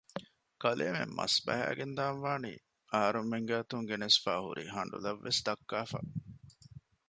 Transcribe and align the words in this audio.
ކަލޭމެން 0.61 1.13
މަސްބަހައިގެން 1.19 1.93
ދާންވާނީ 1.97 2.53
އަހަރުމެންގެ 2.91 3.53
އަތުން 3.57 3.85
ގެނެސްފައިހުރި 3.89 4.65
ހަނޑުލަށް 4.75 5.21
ވެސް 5.25 5.41
ދައްކާފަ 5.45 5.99